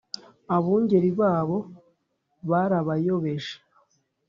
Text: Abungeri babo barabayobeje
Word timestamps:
Abungeri 0.55 1.09
babo 1.19 1.57
barabayobeje 2.49 3.55